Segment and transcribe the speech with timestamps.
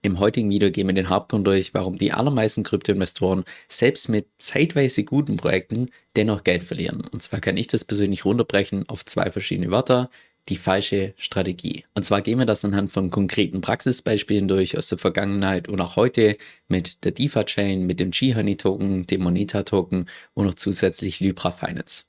[0.00, 5.02] Im heutigen Video gehen wir den Hauptgrund durch, warum die allermeisten Kryptoinvestoren selbst mit zeitweise
[5.02, 7.00] guten Projekten dennoch Geld verlieren.
[7.10, 10.08] Und zwar kann ich das persönlich runterbrechen auf zwei verschiedene Wörter.
[10.48, 11.84] Die falsche Strategie.
[11.94, 15.96] Und zwar gehen wir das anhand von konkreten Praxisbeispielen durch aus der Vergangenheit und auch
[15.96, 16.38] heute
[16.68, 22.04] mit der DeFi-Chain, mit dem G-Honey-Token, dem Moneta-Token und noch zusätzlich Libra Finance.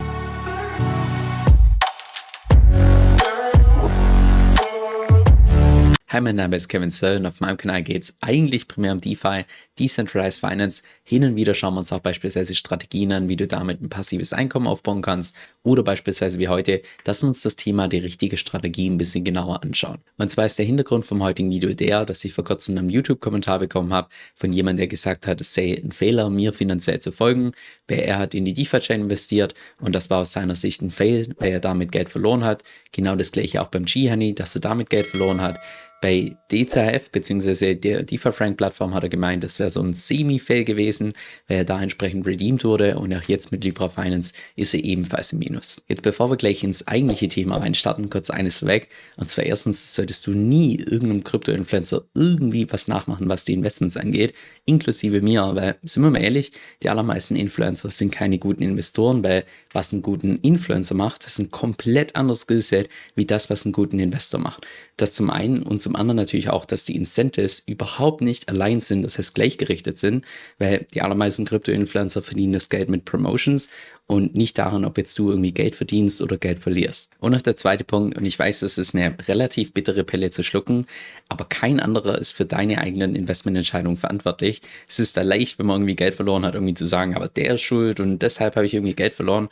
[6.11, 8.99] Hi, mein Name ist Kevin Söll und auf meinem Kanal geht es eigentlich primär um
[8.99, 9.45] DeFi,
[9.79, 10.83] Decentralized Finance.
[11.03, 14.33] Hin und wieder schauen wir uns auch beispielsweise Strategien an, wie du damit ein passives
[14.33, 18.89] Einkommen aufbauen kannst oder beispielsweise wie heute, dass wir uns das Thema die richtige Strategie
[18.89, 19.99] ein bisschen genauer anschauen.
[20.17, 23.59] Und zwar ist der Hintergrund vom heutigen Video der, dass ich vor kurzem einen YouTube-Kommentar
[23.59, 27.51] bekommen habe von jemandem, der gesagt hat, es sei ein Fehler, mir finanziell zu folgen,
[27.87, 31.33] weil er hat in die DeFi-Chain investiert und das war aus seiner Sicht ein Fail,
[31.37, 32.63] weil er damit Geld verloren hat.
[32.91, 35.59] Genau das gleiche auch beim G-Honey, dass er damit Geld verloren hat.
[36.01, 37.75] Bei DCF bzw.
[37.75, 41.13] der DeFi-Frank-Plattform hat er gemeint, das wäre so ein Semi-Fail gewesen,
[41.47, 45.33] weil er da entsprechend redeemed wurde und auch jetzt mit Libra Finance ist er ebenfalls
[45.33, 45.81] im Minus.
[45.87, 48.89] Jetzt bevor wir gleich ins eigentliche Thema reinstarten, kurz eines vorweg.
[49.17, 54.33] Und zwar erstens solltest du nie irgendeinem Krypto-Influencer irgendwie was nachmachen, was die Investments angeht,
[54.65, 56.51] inklusive mir, weil, sind wir mal ehrlich,
[56.83, 61.39] die allermeisten Influencer sind keine guten Investoren, weil was einen guten Influencer macht, das ist
[61.39, 64.65] ein komplett anderes Skillset wie das, was einen guten Investor macht.
[64.97, 69.03] Das zum einen und zum anderen natürlich auch, dass die Incentives überhaupt nicht allein sind,
[69.03, 70.25] das heißt gleichgerichtet sind,
[70.57, 73.69] weil die allermeisten Krypto-Influencer verdienen das Geld mit Promotions
[74.09, 77.11] und nicht daran, ob jetzt du irgendwie Geld verdienst oder Geld verlierst.
[77.19, 80.41] Und noch der zweite Punkt, und ich weiß, das ist eine relativ bittere Pille zu
[80.41, 80.87] schlucken,
[81.29, 84.63] aber kein anderer ist für deine eigenen Investmententscheidungen verantwortlich.
[84.87, 87.53] Es ist da leicht, wenn man irgendwie Geld verloren hat, irgendwie zu sagen, aber der
[87.53, 89.47] ist schuld und deshalb habe ich irgendwie Geld verloren.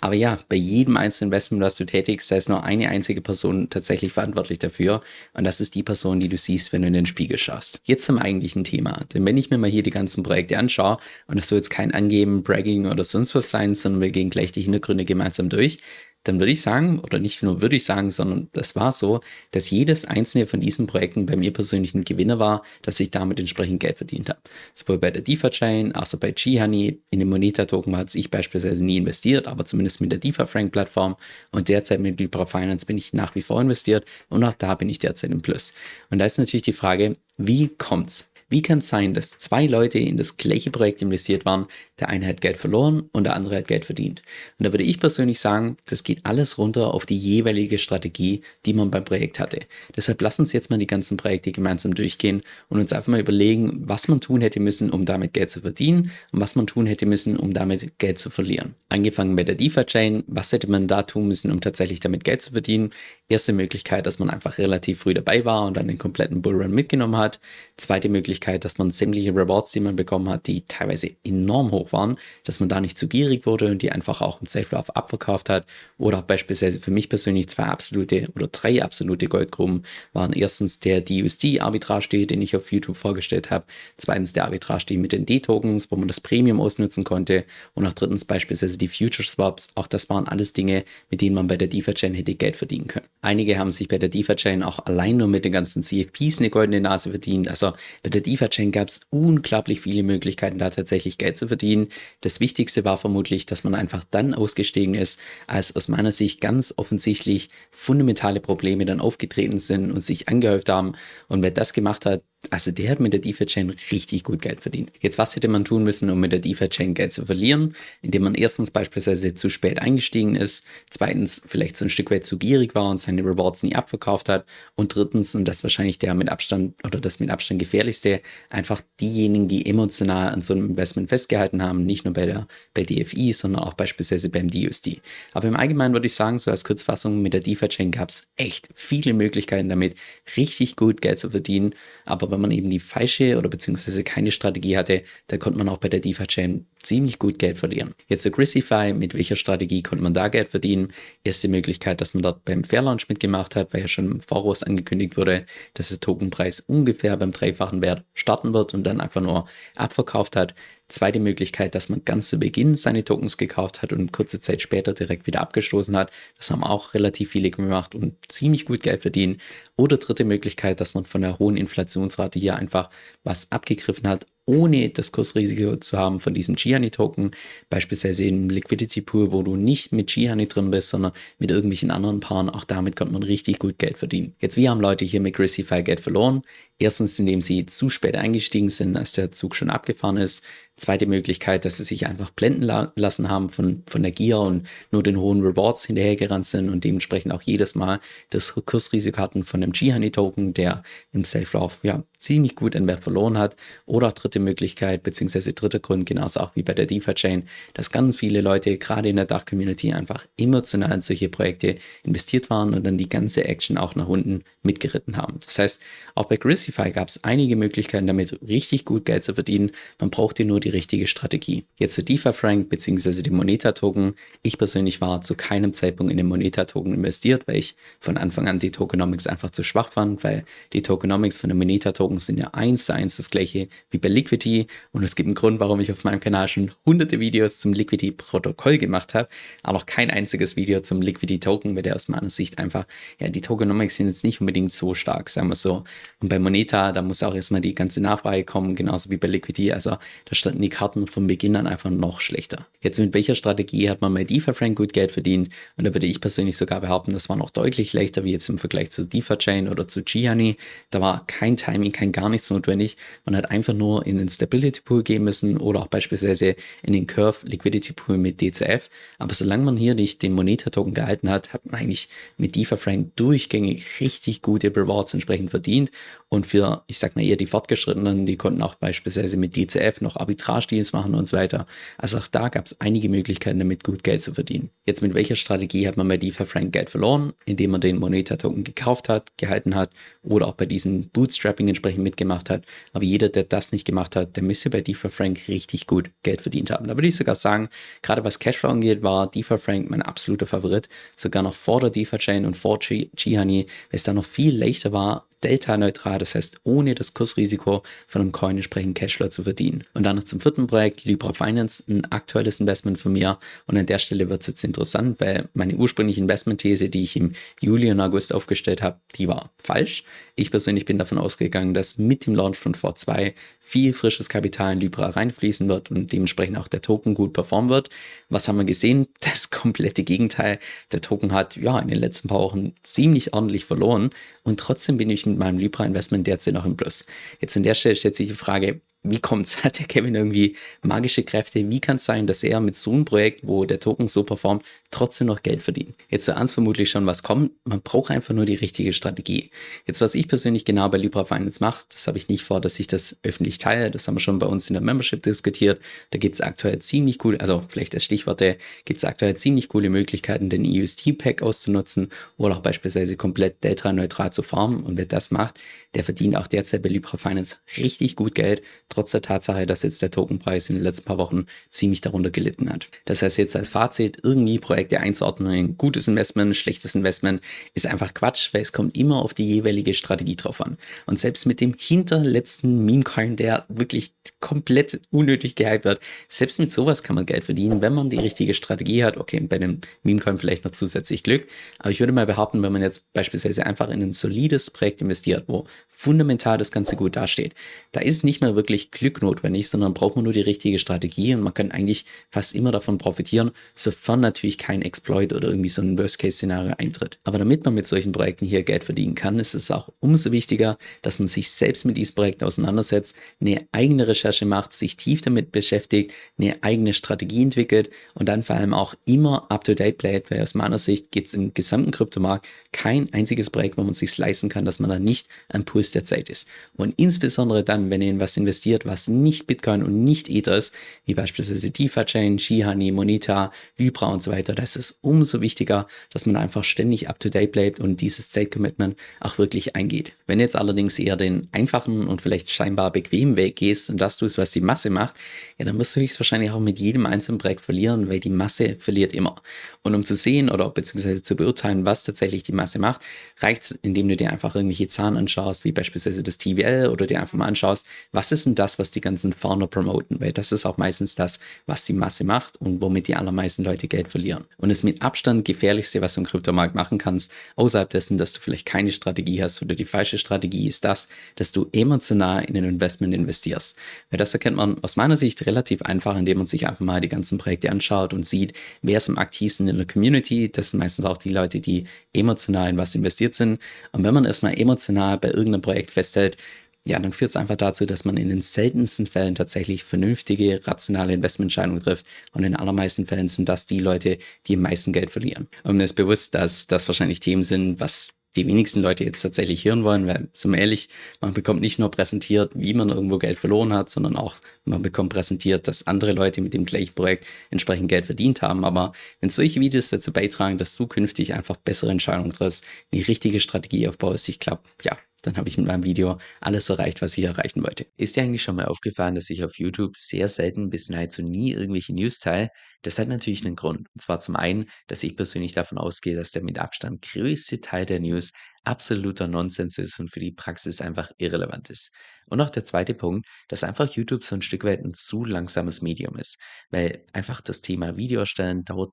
[0.00, 3.68] Aber ja, bei jedem einzelnen Investment, was du tätigst, da ist nur eine einzige Person
[3.68, 5.00] tatsächlich verantwortlich dafür.
[5.34, 7.80] Und das ist die Person, die du siehst, wenn du in den Spiegel schaust.
[7.82, 9.04] Jetzt zum eigentlichen Thema.
[9.12, 11.92] Denn wenn ich mir mal hier die ganzen Projekte anschaue, und es soll jetzt kein
[11.92, 15.78] Angeben, Bragging oder sonst was sein, sondern wir gehen gleich die Hintergründe gemeinsam durch,
[16.24, 19.20] dann würde ich sagen, oder nicht nur würde ich sagen, sondern das war so,
[19.50, 23.38] dass jedes einzelne von diesen Projekten bei mir persönlich ein Gewinner war, dass ich damit
[23.38, 24.40] entsprechend Geld verdient habe.
[24.74, 29.46] Sowohl bei der DeFi-Chain, also bei G-Honey, in den Moneta-Token hat ich beispielsweise nie investiert,
[29.46, 31.16] aber zumindest mit der DeFi-Frank-Plattform
[31.52, 34.88] und derzeit mit Libra Finance bin ich nach wie vor investiert und auch da bin
[34.88, 35.72] ich derzeit im Plus.
[36.10, 38.30] Und da ist natürlich die Frage, wie kommt's?
[38.50, 41.66] Wie kann es sein, dass zwei Leute in das gleiche Projekt investiert waren,
[42.00, 44.22] der eine hat Geld verloren und der andere hat Geld verdient?
[44.58, 48.72] Und da würde ich persönlich sagen, das geht alles runter auf die jeweilige Strategie, die
[48.72, 49.60] man beim Projekt hatte.
[49.94, 53.82] Deshalb lass uns jetzt mal die ganzen Projekte gemeinsam durchgehen und uns einfach mal überlegen,
[53.84, 57.04] was man tun hätte müssen, um damit Geld zu verdienen und was man tun hätte
[57.04, 58.74] müssen, um damit Geld zu verlieren.
[58.88, 62.52] Angefangen bei der DeFi-Chain, was hätte man da tun müssen, um tatsächlich damit Geld zu
[62.52, 62.90] verdienen?
[63.30, 67.18] Erste Möglichkeit, dass man einfach relativ früh dabei war und dann den kompletten Bullrun mitgenommen
[67.18, 67.40] hat.
[67.76, 72.16] Zweite Möglichkeit, dass man sämtliche Rewards, die man bekommen hat, die teilweise enorm hoch waren,
[72.44, 75.50] dass man da nicht zu gierig wurde und die einfach auch im Safe Love abverkauft
[75.50, 75.66] hat.
[75.98, 79.82] Oder auch beispielsweise für mich persönlich zwei absolute oder drei absolute Goldgruben
[80.14, 83.66] waren erstens der DUSD Arbitrage, den ich auf YouTube vorgestellt habe.
[83.98, 87.44] Zweitens der Arbitrage mit den D-Tokens, wo man das Premium ausnutzen konnte.
[87.74, 89.68] Und auch drittens beispielsweise die Future Swaps.
[89.74, 93.06] Auch das waren alles Dinge, mit denen man bei der DeFi-Chain hätte Geld verdienen können.
[93.20, 96.80] Einige haben sich bei der DeFi-Chain auch allein nur mit den ganzen CFPs eine goldene
[96.80, 97.48] Nase verdient.
[97.48, 97.72] Also
[98.04, 101.88] bei der DeFi-Chain gab es unglaublich viele Möglichkeiten, da tatsächlich Geld zu verdienen.
[102.20, 106.72] Das Wichtigste war vermutlich, dass man einfach dann ausgestiegen ist, als aus meiner Sicht ganz
[106.76, 110.92] offensichtlich fundamentale Probleme dann aufgetreten sind und sich angehäuft haben.
[111.26, 114.92] Und wer das gemacht hat, also der hat mit der DeFi-Chain richtig gut Geld verdient.
[115.00, 117.74] Jetzt, was hätte man tun müssen, um mit der DeFi-Chain Geld zu verlieren?
[118.00, 122.38] Indem man erstens beispielsweise zu spät eingestiegen ist, zweitens vielleicht so ein Stück weit zu
[122.38, 126.28] gierig war und seine Rewards nie abverkauft hat und drittens, und das wahrscheinlich der mit
[126.28, 131.60] Abstand oder das mit Abstand gefährlichste, einfach diejenigen, die emotional an so einem Investment festgehalten
[131.60, 135.00] haben, nicht nur bei der bei DFI, sondern auch beispielsweise beim DUSD.
[135.32, 138.68] Aber im Allgemeinen würde ich sagen, so als Kurzfassung mit der DeFi-Chain gab es echt
[138.74, 139.96] viele Möglichkeiten damit,
[140.36, 141.74] richtig gut Geld zu verdienen,
[142.04, 145.68] aber aber wenn man eben die falsche oder beziehungsweise keine Strategie hatte, da konnte man
[145.70, 147.94] auch bei der DeFi-Chain ziemlich gut Geld verdienen.
[148.06, 150.92] Jetzt der Grissify, mit welcher Strategie konnte man da Geld verdienen?
[151.24, 154.62] Erste Möglichkeit, dass man dort beim Fair Launch mitgemacht hat, weil ja schon im Voraus
[154.62, 159.48] angekündigt wurde, dass der Tokenpreis ungefähr beim dreifachen Wert starten wird und dann einfach nur
[159.74, 160.54] abverkauft hat.
[160.88, 164.94] Zweite Möglichkeit, dass man ganz zu Beginn seine Tokens gekauft hat und kurze Zeit später
[164.94, 166.10] direkt wieder abgestoßen hat.
[166.36, 169.40] Das haben auch relativ viele gemacht und ziemlich gut Geld verdient.
[169.76, 172.90] Oder dritte Möglichkeit, dass man von der hohen Inflationsrate hier einfach
[173.22, 177.32] was abgegriffen hat ohne das Kursrisiko zu haben von diesem Gihani-Token,
[177.68, 182.20] beispielsweise im Liquidity Pool, wo du nicht mit Gihani drin bist, sondern mit irgendwelchen anderen
[182.20, 182.48] Paaren.
[182.48, 184.34] Auch damit konnte man richtig gut Geld verdienen.
[184.40, 186.40] Jetzt, wie haben Leute hier mit Grisify Geld verloren?
[186.78, 190.44] Erstens, indem sie zu spät eingestiegen sind, als der Zug schon abgefahren ist.
[190.78, 194.66] Zweite Möglichkeit, dass sie sich einfach blenden la lassen haben von, von der Gier und
[194.90, 199.60] nur den hohen Rewards hinterhergerannt sind und dementsprechend auch jedes Mal das Kursrisiko hatten von
[199.60, 200.82] dem G-Honey-Token, der
[201.12, 203.56] im Self-Lauf ja ziemlich gut in Wert verloren hat.
[203.86, 207.44] Oder auch dritte Möglichkeit, beziehungsweise dritter Grund, genauso auch wie bei der DeFi-Chain,
[207.74, 212.74] dass ganz viele Leute gerade in der Dach-Community einfach emotional in solche Projekte investiert waren
[212.74, 215.40] und dann die ganze Action auch nach unten mitgeritten haben.
[215.44, 215.82] Das heißt,
[216.14, 219.72] auch bei Grisify gab es einige Möglichkeiten, damit richtig gut Geld zu verdienen.
[219.98, 221.64] Man brauchte nur die richtige Strategie.
[221.78, 224.14] Jetzt zu DeFi-Frank beziehungsweise dem Moneta-Token.
[224.42, 228.58] Ich persönlich war zu keinem Zeitpunkt in den Moneta-Token investiert, weil ich von Anfang an
[228.58, 232.48] die Tokenomics einfach zu schwach fand, weil die Tokenomics von dem Moneta-Token Token sind ja
[232.52, 235.92] eins zu eins das gleiche wie bei Liquidity und es gibt einen Grund, warum ich
[235.92, 239.28] auf meinem Kanal schon hunderte Videos zum Liquidity-Protokoll gemacht habe,
[239.62, 242.86] aber noch kein einziges Video zum Liquidity-Token, weil der aus meiner Sicht einfach,
[243.18, 245.84] ja, die Tokenomics sind jetzt nicht unbedingt so stark, sagen wir so.
[246.20, 249.72] Und bei Moneta, da muss auch erstmal die ganze Nachfrage kommen, genauso wie bei Liquidity,
[249.72, 252.66] also da standen die Karten von Beginn an einfach noch schlechter.
[252.80, 255.52] Jetzt mit welcher Strategie hat man bei DeFi-Frank gut Geld verdient?
[255.76, 258.58] Und da würde ich persönlich sogar behaupten, das war noch deutlich leichter wie jetzt im
[258.58, 260.56] Vergleich zu DeFi-Chain oder zu Gianni.
[260.90, 262.96] Da war kein Timing, kein gar nichts notwendig.
[263.24, 267.06] Man hat einfach nur in den Stability Pool gehen müssen oder auch beispielsweise in den
[267.06, 268.90] Curve Liquidity Pool mit DCF.
[269.18, 272.76] Aber solange man hier nicht den Moneta Token gehalten hat, hat man eigentlich mit DeFi
[272.76, 275.90] Frank durchgängig richtig gute Rewards entsprechend verdient.
[276.28, 280.16] Und für, ich sag mal eher die Fortgeschrittenen, die konnten auch beispielsweise mit DCF noch
[280.48, 281.66] Arbitrage-Deals machen und so weiter.
[281.96, 284.70] Also auch da gab es einige Möglichkeiten, damit gut Geld zu verdienen.
[284.86, 287.32] Jetzt mit welcher Strategie hat man bei DeFi Frank Geld verloren?
[287.44, 289.90] Indem man den Moneta Token gekauft hat, gehalten hat
[290.22, 292.64] oder auch bei diesen Bootstrapping entsprechend mitgemacht hat.
[292.92, 296.40] Aber jeder, der das nicht gemacht hat, der müsste bei DeFi Frank richtig gut Geld
[296.40, 296.86] verdient haben.
[296.86, 297.68] Da würde ich sogar sagen,
[298.02, 300.88] gerade was Cashflow angeht, war DeFi Frank mein absoluter Favorit.
[301.16, 304.92] Sogar noch vor der DeFi Chain und vor G-Honey, weil es da noch viel leichter
[304.92, 309.84] war, delta-neutral, das heißt ohne das Kursrisiko von einem Coin entsprechend Cashflow zu verdienen.
[309.94, 313.38] Und dann noch zum vierten Projekt, Libra Finance, ein aktuelles Investment von mir.
[313.66, 317.32] Und an der Stelle wird es jetzt interessant, weil meine ursprüngliche Investmentthese, die ich im
[317.60, 320.04] Juli und August aufgestellt habe, die war falsch.
[320.34, 324.80] Ich persönlich bin davon ausgegangen, dass mit dem Launch von V2 viel frisches Kapital in
[324.80, 327.90] Libra reinfließen wird und dementsprechend auch der Token gut performen wird.
[328.28, 329.08] Was haben wir gesehen?
[329.20, 330.58] Das komplette Gegenteil.
[330.90, 334.10] Der Token hat ja in den letzten paar Wochen ziemlich ordentlich verloren
[334.42, 337.06] und trotzdem bin ich mit meinem Libra-Investment derzeit noch im Plus.
[337.40, 339.62] Jetzt an der Stelle stellt sich die Frage, wie kommt's?
[339.64, 341.70] Hat der Kevin irgendwie magische Kräfte?
[341.70, 344.64] Wie kann es sein, dass er mit so einem Projekt, wo der Token so performt,
[344.90, 345.94] trotzdem noch Geld verdient?
[346.08, 347.52] Jetzt so ans vermutlich schon was kommt.
[347.64, 349.50] Man braucht einfach nur die richtige Strategie.
[349.86, 352.78] Jetzt, was ich persönlich genau bei Libra Finance mache, das habe ich nicht vor, dass
[352.80, 353.90] ich das öffentlich teile.
[353.90, 355.80] Das haben wir schon bei uns in der Membership diskutiert.
[356.10, 359.90] Da gibt es aktuell ziemlich cool, also vielleicht als Stichworte, gibt es aktuell ziemlich coole
[359.90, 364.82] Möglichkeiten, den EUST-Pack auszunutzen oder auch beispielsweise komplett delta-neutral zu farmen.
[364.82, 365.60] Und wer das macht,
[365.94, 370.02] der verdient auch derzeit bei Libra Finance richtig gut Geld trotz der Tatsache, dass jetzt
[370.02, 372.88] der Tokenpreis in den letzten paar Wochen ziemlich darunter gelitten hat.
[373.04, 377.42] Das heißt jetzt als Fazit, irgendwie Projekte einzuordnen, ein gutes Investment, schlechtes Investment,
[377.74, 380.78] ist einfach Quatsch, weil es kommt immer auf die jeweilige Strategie drauf an.
[381.06, 387.02] Und selbst mit dem hinterletzten Meme-Coin, der wirklich komplett unnötig gehypt wird, selbst mit sowas
[387.02, 389.16] kann man Geld verdienen, wenn man die richtige Strategie hat.
[389.16, 391.46] Okay, bei dem Meme-Coin vielleicht noch zusätzlich Glück,
[391.78, 395.44] aber ich würde mal behaupten, wenn man jetzt beispielsweise einfach in ein solides Projekt investiert,
[395.46, 397.54] wo fundamental das Ganze gut dasteht,
[397.92, 401.34] da ist nicht mehr wirklich wirklich Glück notwendig, sondern braucht man nur die richtige Strategie
[401.34, 405.82] und man kann eigentlich fast immer davon profitieren, sofern natürlich kein Exploit oder irgendwie so
[405.82, 407.18] ein Worst-Case-Szenario eintritt.
[407.24, 410.78] Aber damit man mit solchen Projekten hier Geld verdienen kann, ist es auch umso wichtiger,
[411.02, 415.50] dass man sich selbst mit diesen Projekten auseinandersetzt, eine eigene Recherche macht, sich tief damit
[415.50, 420.54] beschäftigt, eine eigene Strategie entwickelt und dann vor allem auch immer up-to-date bleibt, weil aus
[420.54, 424.64] meiner Sicht gibt es im gesamten Kryptomarkt kein einziges Projekt, wo man sich leisten kann,
[424.64, 426.48] dass man da nicht am Puls der Zeit ist.
[426.76, 430.56] Und insbesondere dann, wenn ihr in was investiert, investiert, was nicht Bitcoin und nicht Ether
[430.56, 430.74] ist,
[431.06, 436.36] wie beispielsweise DeFi-Chain, Shihani, Moneta, Libra und so weiter, da ist umso wichtiger, dass man
[436.36, 440.12] einfach ständig up-to-date bleibt und dieses Zeit-Commitment auch wirklich eingeht.
[440.26, 444.38] Wenn jetzt allerdings eher den einfachen und vielleicht scheinbar bequemen Weg gehst und das tust,
[444.38, 445.14] was die Masse macht,
[445.58, 449.14] ja, dann wirst du höchstwahrscheinlich auch mit jedem einzelnen Projekt verlieren, weil die Masse verliert
[449.14, 449.36] immer.
[449.82, 453.02] Und um zu sehen oder beziehungsweise zu beurteilen, was tatsächlich die Masse macht,
[453.40, 457.20] reicht es, indem du dir einfach irgendwelche Zahlen anschaust, wie beispielsweise das TVL oder dir
[457.20, 460.66] einfach mal anschaust, was ist denn das, was die ganzen Founder promoten, weil das ist
[460.66, 464.44] auch meistens das, was die Masse macht und womit die allermeisten Leute Geld verlieren.
[464.56, 468.40] Und das mit Abstand gefährlichste, was du im Kryptomarkt machen kannst, außerhalb dessen, dass du
[468.40, 472.64] vielleicht keine Strategie hast oder die falsche Strategie, ist das, dass du emotional in ein
[472.64, 473.76] Investment investierst.
[474.10, 477.08] Weil das erkennt man aus meiner Sicht relativ einfach, indem man sich einfach mal die
[477.08, 480.50] ganzen Projekte anschaut und sieht, wer ist am aktivsten in der Community.
[480.50, 483.58] Das sind meistens auch die Leute, die emotional in was investiert sind.
[483.92, 486.36] Und wenn man erstmal emotional bei irgendeinem Projekt festhält,
[486.84, 491.12] ja, dann führt es einfach dazu, dass man in den seltensten Fällen tatsächlich vernünftige, rationale
[491.12, 492.06] Investmententscheidungen trifft.
[492.32, 495.48] Und in den allermeisten Fällen sind das die Leute, die am meisten Geld verlieren.
[495.64, 499.64] Und mir ist bewusst, dass das wahrscheinlich Themen sind, was die wenigsten Leute jetzt tatsächlich
[499.64, 500.88] hören wollen, weil, so mal ehrlich,
[501.20, 505.12] man bekommt nicht nur präsentiert, wie man irgendwo Geld verloren hat, sondern auch, man bekommt
[505.12, 508.64] präsentiert, dass andere Leute mit dem gleichen Projekt entsprechend Geld verdient haben.
[508.64, 513.40] Aber wenn solche Videos dazu beitragen, dass du künftig einfach bessere Entscheidungen triffst, die richtige
[513.40, 517.24] Strategie aufbaust, ich glaube, ja, dann habe ich mit meinem Video alles erreicht, was ich
[517.24, 517.86] erreichen wollte.
[517.96, 521.52] Ist dir eigentlich schon mal aufgefallen, dass ich auf YouTube sehr selten bis nahezu nie
[521.52, 522.50] irgendwelche News teile?
[522.82, 523.88] Das hat natürlich einen Grund.
[523.92, 527.84] Und zwar zum einen, dass ich persönlich davon ausgehe, dass der mit Abstand größte Teil
[527.84, 528.32] der News
[528.62, 531.90] absoluter Nonsens ist und für die Praxis einfach irrelevant ist.
[532.26, 535.82] Und auch der zweite Punkt, dass einfach YouTube so ein Stück weit ein zu langsames
[535.82, 536.38] Medium ist,
[536.70, 538.92] weil einfach das Thema Video erstellen dauert